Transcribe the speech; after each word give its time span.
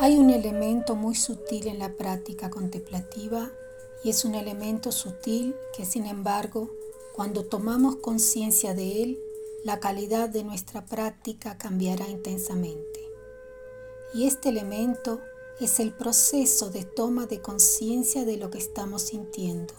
Hay 0.00 0.16
un 0.16 0.30
elemento 0.30 0.96
muy 0.96 1.14
sutil 1.14 1.68
en 1.68 1.78
la 1.78 1.92
práctica 1.92 2.50
contemplativa 2.50 3.52
y 4.02 4.10
es 4.10 4.24
un 4.24 4.34
elemento 4.34 4.90
sutil 4.90 5.54
que 5.72 5.84
sin 5.84 6.06
embargo, 6.06 6.68
cuando 7.12 7.44
tomamos 7.44 7.96
conciencia 7.96 8.74
de 8.74 9.04
él, 9.04 9.20
la 9.62 9.78
calidad 9.78 10.28
de 10.28 10.42
nuestra 10.42 10.84
práctica 10.84 11.58
cambiará 11.58 12.08
intensamente. 12.08 13.08
Y 14.12 14.26
este 14.26 14.48
elemento 14.48 15.20
es 15.60 15.78
el 15.78 15.92
proceso 15.92 16.70
de 16.70 16.82
toma 16.82 17.26
de 17.26 17.40
conciencia 17.40 18.24
de 18.24 18.36
lo 18.36 18.50
que 18.50 18.58
estamos 18.58 19.02
sintiendo, 19.02 19.74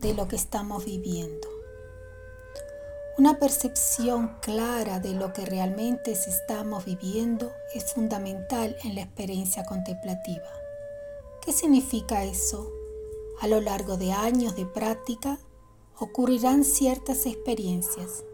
de 0.00 0.14
lo 0.14 0.26
que 0.26 0.36
estamos 0.36 0.86
viviendo. 0.86 1.53
Una 3.16 3.38
percepción 3.38 4.34
clara 4.40 4.98
de 4.98 5.12
lo 5.12 5.32
que 5.32 5.46
realmente 5.46 6.10
estamos 6.10 6.84
viviendo 6.84 7.52
es 7.72 7.92
fundamental 7.92 8.76
en 8.82 8.96
la 8.96 9.02
experiencia 9.02 9.64
contemplativa. 9.64 10.48
¿Qué 11.40 11.52
significa 11.52 12.24
eso? 12.24 12.72
A 13.40 13.46
lo 13.46 13.60
largo 13.60 13.96
de 13.96 14.10
años 14.10 14.56
de 14.56 14.66
práctica 14.66 15.38
ocurrirán 15.96 16.64
ciertas 16.64 17.26
experiencias, 17.26 18.24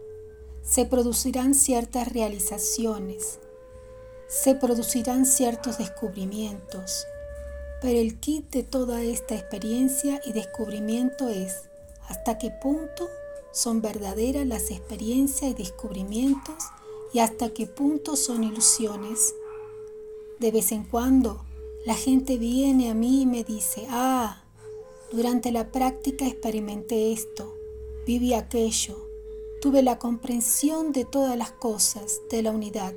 se 0.63 0.85
producirán 0.85 1.53
ciertas 1.53 2.11
realizaciones, 2.11 3.39
se 4.27 4.55
producirán 4.55 5.27
ciertos 5.27 5.77
descubrimientos, 5.77 7.05
pero 7.83 7.99
el 7.99 8.19
kit 8.19 8.49
de 8.49 8.63
toda 8.63 9.03
esta 9.03 9.35
experiencia 9.35 10.21
y 10.25 10.33
descubrimiento 10.33 11.29
es 11.29 11.69
hasta 12.07 12.39
qué 12.39 12.49
punto 12.49 13.07
son 13.51 13.81
verdaderas 13.81 14.47
las 14.47 14.71
experiencias 14.71 15.51
y 15.51 15.53
descubrimientos 15.53 16.55
y 17.13 17.19
hasta 17.19 17.53
qué 17.53 17.67
punto 17.67 18.15
son 18.15 18.43
ilusiones. 18.43 19.35
De 20.39 20.51
vez 20.51 20.71
en 20.71 20.83
cuando 20.83 21.43
la 21.85 21.95
gente 21.95 22.37
viene 22.37 22.89
a 22.89 22.93
mí 22.93 23.23
y 23.23 23.25
me 23.25 23.43
dice, 23.43 23.87
ah, 23.89 24.43
durante 25.11 25.51
la 25.51 25.71
práctica 25.71 26.25
experimenté 26.25 27.11
esto, 27.11 27.53
viví 28.05 28.33
aquello, 28.33 28.95
tuve 29.61 29.83
la 29.83 29.99
comprensión 29.99 30.91
de 30.93 31.05
todas 31.05 31.37
las 31.37 31.51
cosas, 31.51 32.21
de 32.29 32.41
la 32.41 32.51
unidad, 32.51 32.93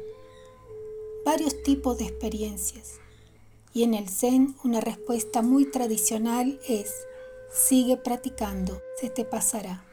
varios 1.25 1.63
tipos 1.63 1.99
de 1.99 2.05
experiencias. 2.05 3.01
Y 3.73 3.83
en 3.83 3.95
el 3.95 4.09
Zen 4.09 4.55
una 4.63 4.81
respuesta 4.81 5.43
muy 5.43 5.71
tradicional 5.71 6.61
es, 6.69 6.95
sigue 7.53 7.97
practicando, 7.97 8.81
se 9.01 9.11
te 9.11 9.25
pasará. 9.25 9.85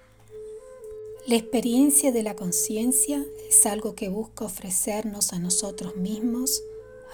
La 1.28 1.36
experiencia 1.36 2.12
de 2.12 2.24
la 2.24 2.36
conciencia 2.36 3.24
es 3.48 3.68
algo 3.68 3.94
que 3.94 4.10
busca 4.10 4.44
ofrecernos 4.46 5.34
a 5.34 5.40
nosotros 5.40 5.96
mismos, 5.96 6.64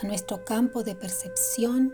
a 0.01 0.07
nuestro 0.07 0.45
campo 0.45 0.83
de 0.83 0.95
percepción, 0.95 1.93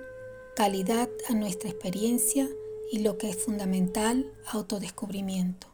calidad 0.55 1.09
a 1.27 1.33
nuestra 1.33 1.71
experiencia 1.71 2.47
y 2.91 2.99
lo 2.99 3.17
que 3.17 3.31
es 3.31 3.37
fundamental, 3.37 4.31
autodescubrimiento. 4.45 5.65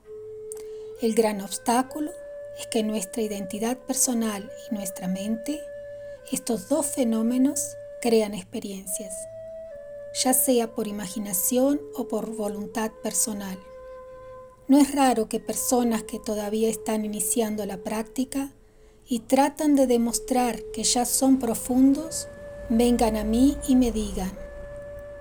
El 1.01 1.13
gran 1.13 1.41
obstáculo 1.41 2.11
es 2.57 2.67
que 2.67 2.83
nuestra 2.83 3.21
identidad 3.21 3.77
personal 3.77 4.49
y 4.71 4.75
nuestra 4.75 5.09
mente, 5.09 5.59
estos 6.31 6.69
dos 6.69 6.85
fenómenos, 6.85 7.75
crean 8.01 8.33
experiencias, 8.33 9.13
ya 10.23 10.33
sea 10.33 10.73
por 10.73 10.87
imaginación 10.87 11.81
o 11.95 12.07
por 12.07 12.33
voluntad 12.33 12.91
personal. 13.03 13.59
No 14.69 14.77
es 14.77 14.93
raro 14.93 15.27
que 15.27 15.39
personas 15.39 16.03
que 16.03 16.19
todavía 16.19 16.69
están 16.69 17.03
iniciando 17.03 17.65
la 17.65 17.77
práctica 17.77 18.53
y 19.07 19.21
tratan 19.21 19.75
de 19.75 19.87
demostrar 19.87 20.61
que 20.71 20.83
ya 20.83 21.05
son 21.05 21.39
profundos, 21.39 22.27
vengan 22.69 23.17
a 23.17 23.23
mí 23.23 23.57
y 23.67 23.75
me 23.75 23.91
digan, 23.91 24.31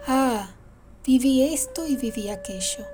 ah, 0.06 0.54
viví 1.06 1.44
esto 1.44 1.86
y 1.86 1.96
viví 1.96 2.28
aquello. 2.28 2.84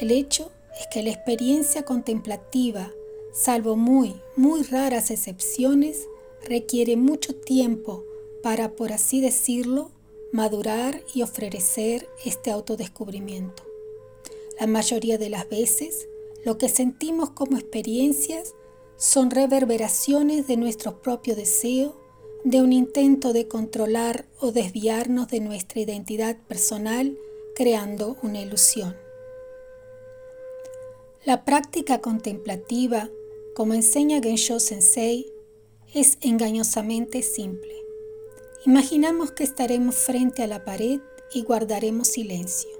El 0.00 0.12
hecho 0.12 0.52
es 0.78 0.86
que 0.92 1.02
la 1.02 1.10
experiencia 1.10 1.84
contemplativa, 1.84 2.92
salvo 3.32 3.74
muy, 3.74 4.14
muy 4.36 4.62
raras 4.62 5.10
excepciones, 5.10 6.06
requiere 6.48 6.96
mucho 6.96 7.34
tiempo 7.34 8.04
para, 8.44 8.76
por 8.76 8.92
así 8.92 9.20
decirlo, 9.20 9.90
madurar 10.30 11.02
y 11.12 11.22
ofrecer 11.22 12.08
este 12.24 12.52
autodescubrimiento. 12.52 13.67
La 14.58 14.66
mayoría 14.66 15.18
de 15.18 15.30
las 15.30 15.48
veces, 15.48 16.08
lo 16.44 16.58
que 16.58 16.68
sentimos 16.68 17.30
como 17.30 17.56
experiencias 17.56 18.54
son 18.96 19.30
reverberaciones 19.30 20.48
de 20.48 20.56
nuestro 20.56 21.00
propio 21.00 21.36
deseo, 21.36 21.94
de 22.42 22.60
un 22.60 22.72
intento 22.72 23.32
de 23.32 23.46
controlar 23.46 24.26
o 24.40 24.50
desviarnos 24.50 25.28
de 25.28 25.38
nuestra 25.38 25.80
identidad 25.80 26.36
personal 26.48 27.16
creando 27.54 28.16
una 28.22 28.40
ilusión. 28.40 28.96
La 31.24 31.44
práctica 31.44 32.00
contemplativa, 32.00 33.10
como 33.54 33.74
enseña 33.74 34.20
Gensho 34.20 34.58
Sensei, 34.58 35.32
es 35.94 36.18
engañosamente 36.20 37.22
simple. 37.22 37.74
Imaginamos 38.66 39.30
que 39.30 39.44
estaremos 39.44 39.94
frente 39.94 40.42
a 40.42 40.48
la 40.48 40.64
pared 40.64 41.00
y 41.32 41.42
guardaremos 41.42 42.08
silencio 42.08 42.77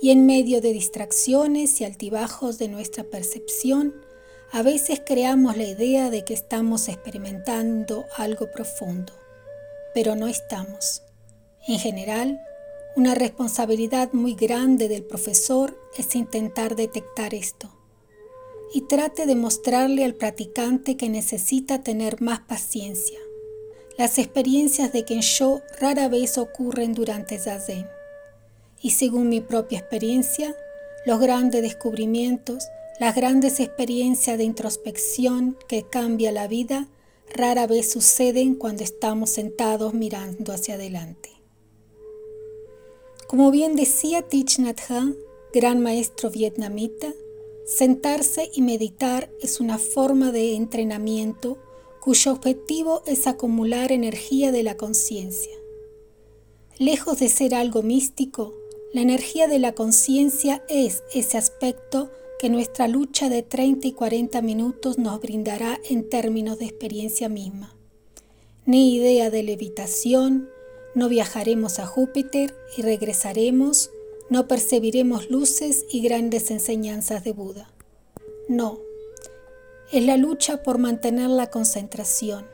y 0.00 0.10
en 0.10 0.26
medio 0.26 0.60
de 0.60 0.72
distracciones 0.72 1.80
y 1.80 1.84
altibajos 1.84 2.58
de 2.58 2.68
nuestra 2.68 3.04
percepción, 3.04 3.94
a 4.52 4.62
veces 4.62 5.02
creamos 5.04 5.56
la 5.56 5.64
idea 5.64 6.10
de 6.10 6.24
que 6.24 6.34
estamos 6.34 6.88
experimentando 6.88 8.04
algo 8.16 8.50
profundo, 8.50 9.12
pero 9.94 10.14
no 10.14 10.28
estamos. 10.28 11.02
En 11.66 11.78
general, 11.78 12.40
una 12.96 13.14
responsabilidad 13.14 14.12
muy 14.12 14.34
grande 14.34 14.88
del 14.88 15.04
profesor 15.04 15.76
es 15.96 16.14
intentar 16.14 16.76
detectar 16.76 17.34
esto 17.34 17.70
y 18.72 18.82
trate 18.82 19.26
de 19.26 19.34
mostrarle 19.34 20.04
al 20.04 20.14
practicante 20.14 20.96
que 20.96 21.08
necesita 21.08 21.82
tener 21.82 22.20
más 22.20 22.40
paciencia. 22.40 23.18
Las 23.96 24.18
experiencias 24.18 24.92
de 24.92 25.04
Kensho 25.04 25.62
rara 25.80 26.08
vez 26.08 26.38
ocurren 26.38 26.94
durante 26.94 27.38
Zazen 27.38 27.86
y 28.84 28.90
según 28.90 29.30
mi 29.30 29.40
propia 29.40 29.78
experiencia, 29.78 30.54
los 31.06 31.18
grandes 31.18 31.62
descubrimientos, 31.62 32.68
las 33.00 33.16
grandes 33.16 33.58
experiencias 33.58 34.36
de 34.36 34.44
introspección 34.44 35.56
que 35.68 35.84
cambia 35.84 36.30
la 36.32 36.48
vida, 36.48 36.90
rara 37.32 37.66
vez 37.66 37.90
suceden 37.90 38.56
cuando 38.56 38.84
estamos 38.84 39.30
sentados 39.30 39.94
mirando 39.94 40.52
hacia 40.52 40.74
adelante. 40.74 41.30
Como 43.26 43.50
bien 43.50 43.74
decía 43.74 44.20
Thich 44.20 44.58
Nhat 44.58 44.78
Hanh, 44.90 45.16
gran 45.54 45.82
maestro 45.82 46.28
vietnamita, 46.28 47.14
sentarse 47.64 48.50
y 48.52 48.60
meditar 48.60 49.30
es 49.40 49.60
una 49.60 49.78
forma 49.78 50.30
de 50.30 50.56
entrenamiento 50.56 51.56
cuyo 52.02 52.32
objetivo 52.32 53.02
es 53.06 53.26
acumular 53.26 53.92
energía 53.92 54.52
de 54.52 54.62
la 54.62 54.76
conciencia. 54.76 55.56
Lejos 56.76 57.20
de 57.20 57.30
ser 57.30 57.54
algo 57.54 57.82
místico, 57.82 58.52
la 58.94 59.00
energía 59.00 59.48
de 59.48 59.58
la 59.58 59.72
conciencia 59.72 60.62
es 60.68 61.02
ese 61.12 61.36
aspecto 61.36 62.12
que 62.38 62.48
nuestra 62.48 62.86
lucha 62.86 63.28
de 63.28 63.42
30 63.42 63.88
y 63.88 63.92
40 63.92 64.40
minutos 64.40 64.98
nos 64.98 65.20
brindará 65.20 65.80
en 65.90 66.08
términos 66.08 66.60
de 66.60 66.66
experiencia 66.66 67.28
misma. 67.28 67.74
Ni 68.66 68.94
idea 68.94 69.30
de 69.30 69.42
levitación, 69.42 70.48
no 70.94 71.08
viajaremos 71.08 71.80
a 71.80 71.86
Júpiter 71.86 72.54
y 72.76 72.82
regresaremos, 72.82 73.90
no 74.30 74.46
percibiremos 74.46 75.28
luces 75.28 75.86
y 75.90 76.00
grandes 76.00 76.52
enseñanzas 76.52 77.24
de 77.24 77.32
Buda. 77.32 77.68
No, 78.46 78.78
es 79.90 80.04
la 80.04 80.16
lucha 80.16 80.62
por 80.62 80.78
mantener 80.78 81.30
la 81.30 81.50
concentración, 81.50 82.46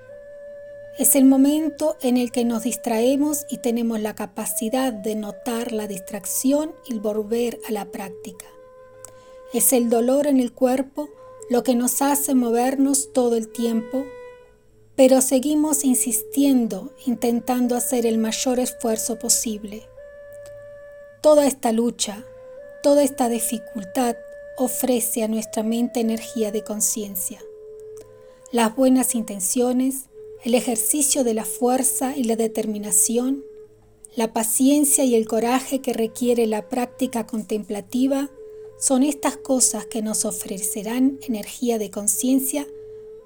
es 1.00 1.16
el 1.16 1.24
momento 1.24 1.96
en 2.02 2.18
el 2.18 2.30
que 2.30 2.44
nos 2.44 2.64
distraemos 2.64 3.46
y 3.48 3.56
tenemos 3.56 4.00
la 4.00 4.14
capacidad 4.14 4.92
de 4.92 5.14
notar 5.14 5.72
la 5.72 5.86
distracción 5.86 6.74
y 6.86 6.98
volver 6.98 7.58
a 7.66 7.72
la 7.72 7.86
práctica. 7.86 8.44
Es 9.54 9.72
el 9.72 9.88
dolor 9.88 10.26
en 10.26 10.38
el 10.38 10.52
cuerpo 10.52 11.08
lo 11.48 11.62
que 11.62 11.74
nos 11.74 12.02
hace 12.02 12.34
movernos 12.34 13.14
todo 13.14 13.36
el 13.36 13.48
tiempo, 13.48 14.04
pero 14.94 15.22
seguimos 15.22 15.84
insistiendo, 15.84 16.92
intentando 17.06 17.76
hacer 17.76 18.04
el 18.04 18.18
mayor 18.18 18.58
esfuerzo 18.60 19.18
posible. 19.18 19.88
Toda 21.22 21.46
esta 21.46 21.72
lucha, 21.72 22.26
toda 22.82 23.02
esta 23.02 23.30
dificultad 23.30 24.16
ofrece 24.58 25.22
a 25.22 25.28
nuestra 25.28 25.62
mente 25.62 26.00
energía 26.00 26.52
de 26.52 26.62
conciencia. 26.62 27.40
Las 28.52 28.76
buenas 28.76 29.14
intenciones, 29.14 30.09
el 30.44 30.54
ejercicio 30.54 31.24
de 31.24 31.34
la 31.34 31.44
fuerza 31.44 32.16
y 32.16 32.24
la 32.24 32.36
determinación, 32.36 33.44
la 34.16 34.32
paciencia 34.32 35.04
y 35.04 35.14
el 35.14 35.28
coraje 35.28 35.80
que 35.80 35.92
requiere 35.92 36.46
la 36.46 36.68
práctica 36.68 37.26
contemplativa 37.26 38.30
son 38.78 39.02
estas 39.02 39.36
cosas 39.36 39.86
que 39.86 40.02
nos 40.02 40.24
ofrecerán 40.24 41.18
energía 41.22 41.78
de 41.78 41.90
conciencia 41.90 42.66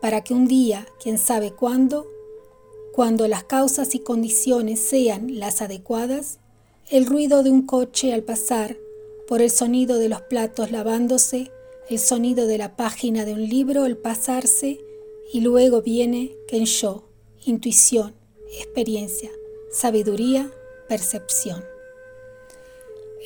para 0.00 0.22
que 0.24 0.34
un 0.34 0.48
día, 0.48 0.86
quién 1.02 1.16
sabe 1.16 1.52
cuándo, 1.52 2.06
cuando 2.92 3.26
las 3.28 3.44
causas 3.44 3.94
y 3.94 4.00
condiciones 4.00 4.80
sean 4.80 5.38
las 5.38 5.62
adecuadas, 5.62 6.40
el 6.90 7.06
ruido 7.06 7.42
de 7.42 7.50
un 7.50 7.62
coche 7.62 8.12
al 8.12 8.22
pasar, 8.24 8.76
por 9.26 9.40
el 9.40 9.50
sonido 9.50 9.98
de 9.98 10.08
los 10.08 10.20
platos 10.22 10.70
lavándose, 10.70 11.50
el 11.88 11.98
sonido 11.98 12.46
de 12.46 12.58
la 12.58 12.76
página 12.76 13.24
de 13.24 13.32
un 13.32 13.48
libro 13.48 13.84
al 13.84 13.96
pasarse, 13.96 14.83
y 15.34 15.40
luego 15.40 15.82
viene 15.82 16.30
Kensho, 16.46 17.08
intuición, 17.44 18.14
experiencia, 18.56 19.32
sabiduría, 19.72 20.48
percepción. 20.88 21.64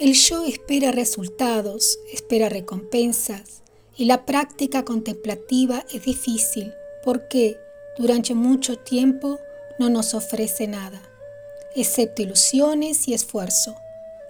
El 0.01 0.15
yo 0.15 0.43
espera 0.47 0.91
resultados, 0.91 1.99
espera 2.11 2.49
recompensas, 2.49 3.61
y 3.95 4.07
la 4.07 4.25
práctica 4.25 4.87
contemplativa 4.87 5.85
es 5.93 6.07
difícil 6.07 6.73
porque 7.05 7.59
durante 7.99 8.35
mucho 8.35 8.79
tiempo 8.79 9.39
no 9.79 9.91
nos 9.91 10.15
ofrece 10.15 10.67
nada, 10.67 11.03
excepto 11.77 12.23
ilusiones 12.23 13.07
y 13.07 13.13
esfuerzo. 13.13 13.75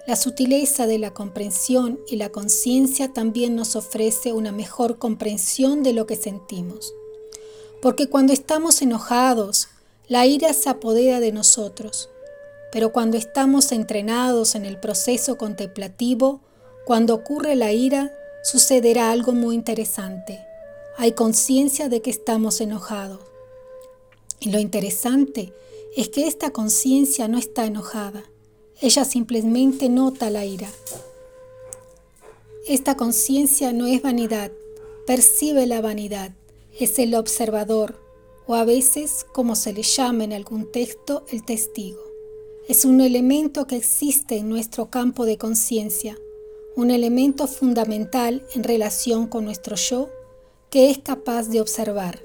La 0.05 0.17
sutileza 0.17 0.89
de 0.89 0.99
la 0.99 1.15
comprensión 1.15 2.01
y 2.09 2.17
la 2.17 2.31
conciencia 2.31 3.13
también 3.13 3.55
nos 3.55 3.77
ofrece 3.77 4.33
una 4.33 4.51
mejor 4.51 4.99
comprensión 4.99 5.85
de 5.85 5.93
lo 5.93 6.09
que 6.09 6.17
sentimos. 6.17 6.93
Porque 7.81 8.09
cuando 8.09 8.33
estamos 8.33 8.83
enojados, 8.83 9.69
la 10.09 10.27
ira 10.27 10.53
se 10.53 10.69
apodera 10.69 11.21
de 11.21 11.33
nosotros. 11.33 12.09
Pero 12.73 12.93
cuando 12.93 13.17
estamos 13.17 13.73
entrenados 13.73 14.55
en 14.55 14.65
el 14.65 14.79
proceso 14.79 15.39
contemplativo, 15.39 16.41
cuando 16.85 17.15
ocurre 17.15 17.55
la 17.55 17.73
ira, 17.73 18.13
sucederá 18.43 19.11
algo 19.11 19.33
muy 19.33 19.55
interesante. 19.55 20.41
Hay 20.97 21.13
conciencia 21.13 21.89
de 21.89 22.03
que 22.03 22.11
estamos 22.11 22.61
enojados. 22.61 23.21
Y 24.41 24.51
lo 24.51 24.59
interesante 24.59 25.53
es 25.97 26.09
que 26.09 26.27
esta 26.27 26.51
conciencia 26.51 27.29
no 27.29 27.39
está 27.39 27.67
enojada. 27.67 28.25
Ella 28.81 29.05
simplemente 29.05 29.89
nota 29.89 30.31
la 30.31 30.45
ira. 30.45 30.69
Esta 32.67 32.97
conciencia 32.97 33.73
no 33.73 33.87
es 33.87 34.03
vanidad, 34.03 34.53
percibe 35.07 35.67
la 35.67 35.81
vanidad, 35.81 36.33
es 36.79 36.99
el 36.99 37.15
observador, 37.15 37.97
o 38.47 38.55
a 38.55 38.65
veces, 38.65 39.27
como 39.33 39.57
se 39.57 39.73
le 39.73 39.83
llama 39.83 40.25
en 40.25 40.33
algún 40.33 40.71
texto, 40.71 41.25
el 41.29 41.45
testigo. 41.45 42.01
Es 42.69 42.85
un 42.85 43.01
elemento 43.01 43.67
que 43.67 43.77
existe 43.77 44.37
en 44.37 44.49
nuestro 44.49 44.91
campo 44.91 45.27
de 45.27 45.39
conciencia, 45.39 46.19
un 46.77 46.91
elemento 46.91 47.47
fundamental 47.47 48.47
en 48.55 48.63
relación 48.63 49.27
con 49.27 49.45
nuestro 49.45 49.77
yo 49.77 50.09
que 50.71 50.91
es 50.91 50.99
capaz 50.99 51.49
de 51.49 51.61
observar. 51.61 52.21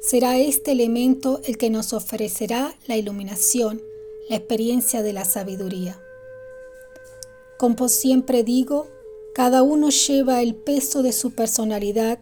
Será 0.00 0.38
este 0.38 0.72
elemento 0.72 1.40
el 1.44 1.58
que 1.58 1.70
nos 1.70 1.92
ofrecerá 1.92 2.74
la 2.86 2.96
iluminación, 2.96 3.82
la 4.28 4.36
experiencia 4.36 5.02
de 5.02 5.12
la 5.12 5.24
sabiduría. 5.24 6.00
Como 7.56 7.88
siempre 7.88 8.44
digo, 8.44 8.88
cada 9.34 9.62
uno 9.62 9.90
lleva 9.90 10.42
el 10.42 10.54
peso 10.54 11.02
de 11.02 11.12
su 11.12 11.32
personalidad, 11.32 12.20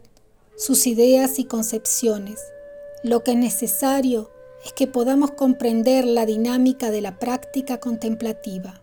sus 0.56 0.86
ideas 0.86 1.38
y 1.38 1.44
concepciones. 1.44 2.40
Lo 3.02 3.22
que 3.22 3.32
es 3.32 3.36
necesario 3.36 4.30
es 4.64 4.72
que 4.72 4.86
podamos 4.86 5.32
comprender 5.32 6.04
la 6.04 6.26
dinámica 6.26 6.90
de 6.90 7.00
la 7.00 7.18
práctica 7.18 7.78
contemplativa. 7.78 8.82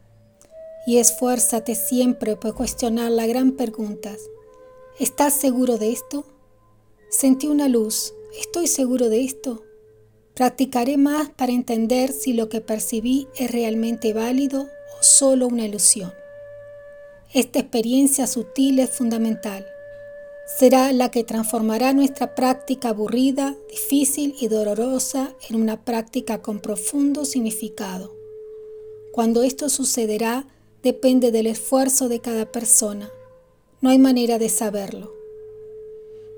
Y 0.85 0.97
esfuérzate 0.97 1.75
siempre 1.75 2.35
por 2.35 2.55
cuestionar 2.55 3.11
la 3.11 3.25
gran 3.25 3.53
pregunta. 3.53 4.15
¿Estás 4.99 5.33
seguro 5.33 5.77
de 5.77 5.91
esto? 5.91 6.25
Sentí 7.09 7.47
una 7.47 7.67
luz. 7.67 8.13
¿Estoy 8.39 8.67
seguro 8.67 9.09
de 9.09 9.23
esto? 9.23 9.63
Practicaré 10.35 10.97
más 10.97 11.29
para 11.29 11.51
entender 11.51 12.11
si 12.11 12.33
lo 12.33 12.49
que 12.49 12.61
percibí 12.61 13.27
es 13.35 13.51
realmente 13.51 14.13
válido 14.13 14.61
o 14.63 15.03
solo 15.03 15.47
una 15.47 15.65
ilusión. 15.65 16.13
Esta 17.33 17.59
experiencia 17.59 18.27
sutil 18.27 18.79
es 18.79 18.91
fundamental. 18.91 19.65
Será 20.45 20.91
la 20.91 21.09
que 21.09 21.23
transformará 21.23 21.93
nuestra 21.93 22.35
práctica 22.35 22.89
aburrida, 22.89 23.55
difícil 23.69 24.35
y 24.39 24.49
dolorosa 24.49 25.33
en 25.49 25.55
una 25.55 25.85
práctica 25.85 26.41
con 26.41 26.59
profundo 26.59 27.23
significado. 27.23 28.13
Cuando 29.13 29.43
esto 29.43 29.69
sucederá 29.69 30.45
depende 30.81 31.31
del 31.31 31.47
esfuerzo 31.47 32.09
de 32.09 32.19
cada 32.19 32.51
persona. 32.51 33.09
No 33.79 33.89
hay 33.89 33.99
manera 33.99 34.37
de 34.37 34.49
saberlo. 34.49 35.13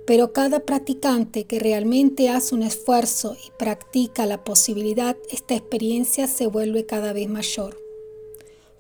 Pero 0.06 0.34
cada 0.34 0.60
practicante 0.60 1.46
que 1.46 1.58
realmente 1.58 2.30
hace 2.30 2.54
un 2.54 2.62
esfuerzo 2.62 3.36
y 3.44 3.50
practica 3.58 4.28
la 4.28 4.44
posibilidad, 4.44 5.18
esta 5.32 5.56
experiencia 5.56 6.28
se 6.28 6.46
vuelve 6.46 6.86
cada 6.86 7.12
vez 7.12 7.28
mayor. 7.28 7.76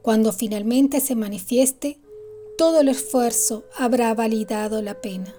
Cuando 0.04 0.32
finalmente 0.32 1.00
se 1.00 1.16
manifieste, 1.16 1.98
todo 2.58 2.82
el 2.82 2.90
esfuerzo 2.90 3.66
habrá 3.76 4.14
validado 4.14 4.82
la 4.82 5.02
pena. 5.02 5.36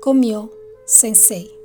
Comió 0.00 0.52
Sensei. 0.86 1.59